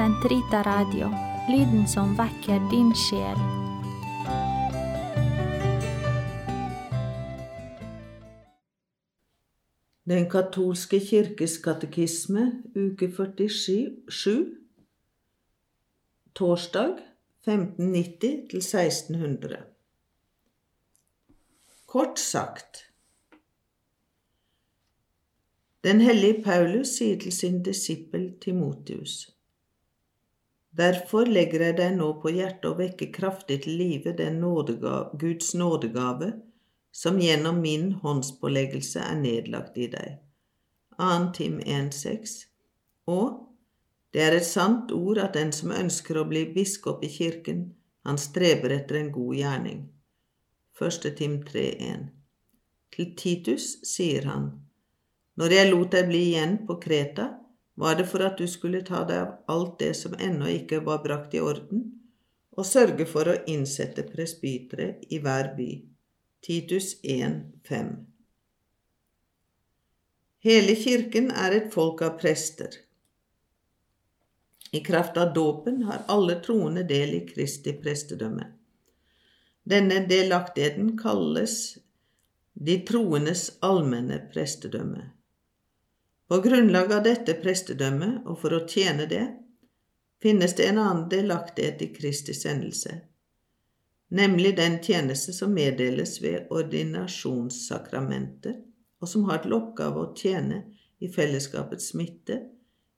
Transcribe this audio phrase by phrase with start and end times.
[0.00, 1.10] Sentrita Radio,
[1.48, 3.40] lyden som vekker din sjel.
[10.08, 14.46] Den katolske kirkes katekisme, uke 47,
[16.32, 16.94] torsdag
[17.44, 19.58] 1590 til 1600.
[21.86, 22.86] Kort sagt
[25.84, 29.18] Den hellige Paulus sier til sin disippel Timotius
[30.70, 35.50] Derfor legger jeg deg nå på hjertet å vekke kraftig til live den nådegave, Guds
[35.58, 36.32] nådegave
[36.92, 40.18] som gjennom min håndspåleggelse er nedlagt i deg.
[40.98, 41.32] 2.
[41.34, 42.36] Tim 1,6
[43.10, 43.46] Og
[44.14, 47.70] det er et sant ord at den som ønsker å bli biskop i kirken,
[48.06, 49.82] han streber etter en god gjerning.
[50.78, 51.10] 1.
[51.18, 52.08] Tim 3,1
[52.94, 54.50] Til Titus sier han,
[55.34, 57.28] Når jeg lot deg bli igjen på Kreta,
[57.80, 61.00] var det for at du skulle ta deg av alt det som ennå ikke var
[61.04, 61.86] brakt i orden,
[62.52, 65.70] og sørge for å innsette presbytere i hver by.
[66.44, 67.90] Titus 1,5
[70.44, 72.76] Hele kirken er et folk av prester.
[74.72, 78.46] I kraft av dåpen har alle troende del i Kristi prestedømme.
[79.68, 81.56] Denne delaktigheten kalles
[82.54, 85.02] de troendes allmenne prestedømme.
[86.30, 89.24] På grunnlag av dette prestedømmet, og for å tjene det,
[90.22, 93.00] finnes det en annen delaktighet i Kristi sendelse
[94.10, 98.54] nemlig den tjeneste som meddeles ved ordinasjonssakramenter,
[99.00, 100.62] og som har til oppgave å tjene
[101.00, 102.40] i fellesskapets midte,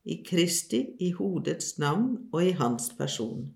[0.03, 3.55] i Kristi, i hodets navn og i hans person.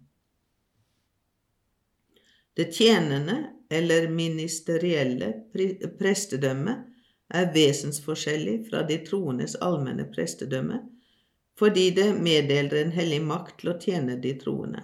[2.57, 5.33] Det tjenende eller ministerielle
[5.99, 6.77] prestedømmet
[7.35, 10.83] er vesensforskjellig fra de troendes allmenne prestedømme
[11.57, 14.83] fordi det meddeler en hellig makt til å tjene de troende.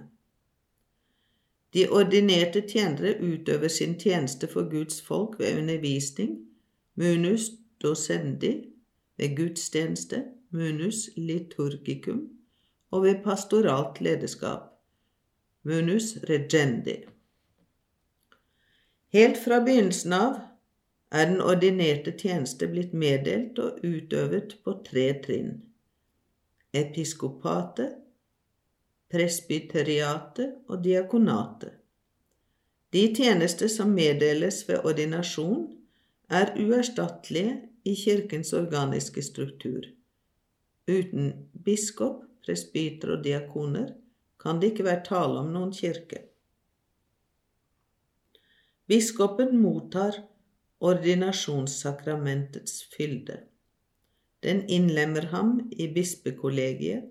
[1.73, 6.39] De ordinerte tjenere utøver sin tjeneste for Guds folk ved undervisning,
[6.97, 7.51] munus
[7.81, 8.55] docendi,
[9.20, 12.27] ved gudstjeneste, munus liturgicum,
[12.92, 14.69] og ved pastoralt lederskap,
[15.64, 16.98] munus regendi.
[19.13, 20.41] Helt fra begynnelsen av
[21.12, 25.58] er den ordinerte tjeneste blitt meddelt og utøvet på tre trinn.
[26.73, 27.98] Episkopatet,
[29.12, 31.77] presbyteriatet og diakonatet.
[32.92, 35.68] De tjenester som meddeles ved ordinasjon,
[36.33, 39.84] er uerstattelige i kirkens organiske struktur.
[40.89, 41.33] Uten
[41.64, 43.92] biskop, presbyter og diakoner
[44.40, 46.24] kan det ikke være tale om noen kirke.
[48.89, 50.17] Biskopen mottar
[50.83, 53.37] ordinasjonssakramentets fylde.
[54.43, 57.07] Den innlemmer ham i bispekollegiet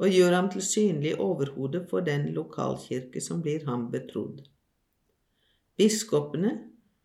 [0.00, 4.40] og gjør ham til synlig overhode for den lokalkirke som blir ham betrodd.
[5.76, 6.54] Biskopene,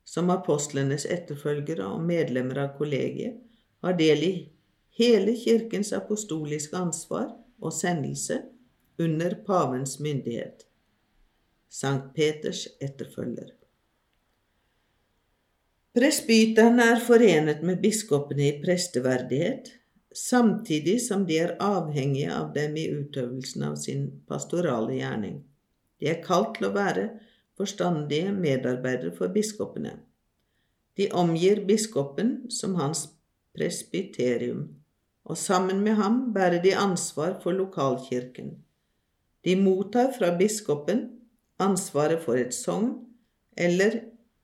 [0.07, 3.35] som apostlenes etterfølgere og medlemmer av kollegiet,
[3.83, 4.33] har del i
[4.97, 8.39] hele kirkens apostoliske ansvar og sendelse
[8.99, 10.63] under pavens myndighet.
[11.69, 13.51] Sankt Peters etterfølger.
[15.97, 19.71] Presbyterne er forenet med biskopene i presteverdighet,
[20.13, 25.39] samtidig som de er avhengige av dem i utøvelsen av sin pastorale gjerning.
[25.97, 27.07] De er kalt til å være
[27.57, 29.95] forstandige medarbeidere for biskopene.
[31.01, 33.07] De omgir biskopen som hans
[33.57, 34.67] presbyterium,
[35.25, 38.53] og sammen med ham bærer de ansvar for lokalkirken.
[39.41, 41.07] De mottar fra biskopen
[41.57, 42.93] ansvaret for et sogn
[43.57, 43.97] eller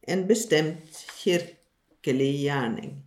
[0.08, 2.98] en bestemt kirkelig gjerning.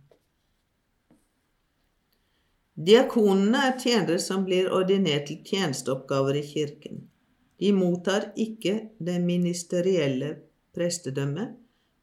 [2.77, 7.07] Diakonene er tjenere som blir ordinert til tjenesteoppgaver i kirken.
[7.57, 10.35] De mottar ikke det ministerielle
[10.77, 11.55] prestedømmet,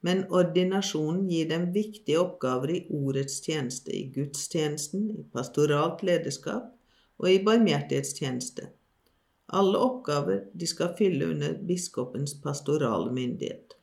[0.05, 6.67] men ordinasjonen gir dem viktige oppgaver i ordets tjeneste, i gudstjenesten, i pastoralt lederskap
[7.17, 8.67] og i barmhjertighetstjeneste.
[9.55, 13.74] Alle oppgaver de skal fylle under biskopens pastorale myndighet.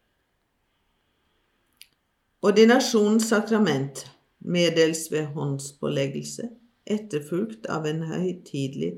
[2.42, 4.00] Ordinasjonens sakrament
[4.42, 6.48] meddeles ved håndspåleggelse
[6.90, 8.96] etterfulgt av en høytidelig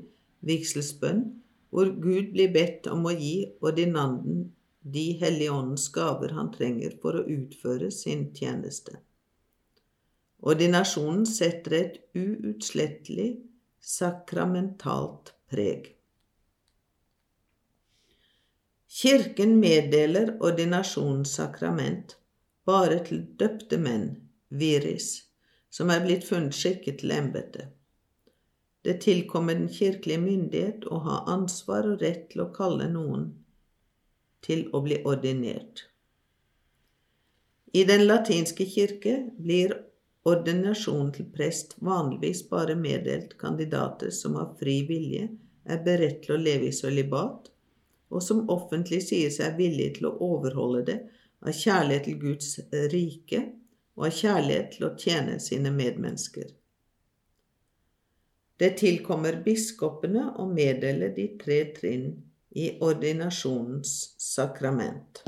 [0.49, 1.21] vigselsbønn,
[1.69, 4.47] hvor Gud blir bedt om å gi ordinanden
[4.81, 8.97] de hellige åndens gaver han trenger for å utføre sin tjeneste.
[10.41, 13.29] Ordinasjonen setter et uutslettelig
[13.77, 15.91] sakramentalt preg.
[18.89, 22.17] Kirken meddeler ordinasjonens sakrament
[22.65, 24.09] bare til døpte menn,
[24.49, 25.09] viris,
[25.69, 27.71] som er blitt funnet skikket til embetet.
[28.85, 33.31] Det tilkommer den kirkelige myndighet å ha ansvar og rett til å kalle noen
[34.45, 35.87] til å bli ordinert.
[37.73, 39.73] I den latinske kirke blir
[40.25, 45.27] ordinasjon til prest vanligvis bare meddelt kandidater som av fri vilje
[45.65, 47.49] er beredt til å leve i sølibat,
[48.13, 50.99] og som offentlig sier seg villige til å overholde det
[51.45, 52.51] av kjærlighet til Guds
[52.93, 53.41] rike
[53.95, 56.49] og av kjærlighet til å tjene sine medmennesker.
[58.59, 62.07] Det tilkommer biskopene å meddele de tre trinn
[62.55, 65.25] i ordinasjonens sakrament.